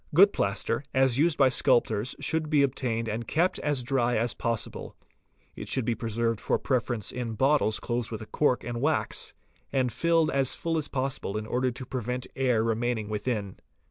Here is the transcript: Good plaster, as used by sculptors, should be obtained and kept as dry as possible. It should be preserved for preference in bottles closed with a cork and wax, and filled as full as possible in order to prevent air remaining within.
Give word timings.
Good 0.15 0.33
plaster, 0.33 0.83
as 0.95 1.19
used 1.19 1.37
by 1.37 1.49
sculptors, 1.49 2.15
should 2.19 2.49
be 2.49 2.63
obtained 2.63 3.07
and 3.07 3.27
kept 3.27 3.59
as 3.59 3.83
dry 3.83 4.17
as 4.17 4.33
possible. 4.33 4.95
It 5.55 5.67
should 5.67 5.85
be 5.85 5.93
preserved 5.93 6.41
for 6.41 6.57
preference 6.57 7.11
in 7.11 7.33
bottles 7.35 7.79
closed 7.79 8.09
with 8.09 8.23
a 8.23 8.25
cork 8.25 8.63
and 8.63 8.81
wax, 8.81 9.35
and 9.71 9.91
filled 9.91 10.31
as 10.31 10.55
full 10.55 10.79
as 10.79 10.87
possible 10.87 11.37
in 11.37 11.45
order 11.45 11.69
to 11.69 11.85
prevent 11.85 12.25
air 12.35 12.63
remaining 12.63 13.09
within. 13.09 13.57